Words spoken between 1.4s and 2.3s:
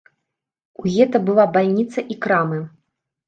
бальніца і